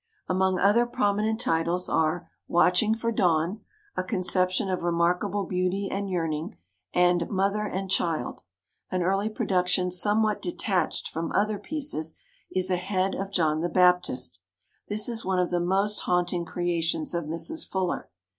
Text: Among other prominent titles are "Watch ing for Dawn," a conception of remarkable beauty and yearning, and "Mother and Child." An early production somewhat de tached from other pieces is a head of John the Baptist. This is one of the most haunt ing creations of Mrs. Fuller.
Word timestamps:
Among 0.27 0.57
other 0.57 0.87
prominent 0.87 1.39
titles 1.39 1.87
are 1.87 2.27
"Watch 2.47 2.81
ing 2.81 2.95
for 2.95 3.11
Dawn," 3.11 3.61
a 3.95 4.03
conception 4.03 4.67
of 4.67 4.81
remarkable 4.81 5.43
beauty 5.43 5.89
and 5.91 6.09
yearning, 6.09 6.57
and 6.91 7.29
"Mother 7.29 7.67
and 7.67 7.87
Child." 7.87 8.41
An 8.89 9.03
early 9.03 9.29
production 9.29 9.91
somewhat 9.91 10.41
de 10.41 10.53
tached 10.53 11.07
from 11.07 11.31
other 11.33 11.59
pieces 11.59 12.15
is 12.51 12.71
a 12.71 12.77
head 12.77 13.13
of 13.13 13.29
John 13.31 13.61
the 13.61 13.69
Baptist. 13.69 14.39
This 14.87 15.07
is 15.07 15.23
one 15.23 15.37
of 15.37 15.51
the 15.51 15.59
most 15.59 15.99
haunt 16.01 16.33
ing 16.33 16.45
creations 16.45 17.13
of 17.13 17.25
Mrs. 17.25 17.67
Fuller. 17.69 18.09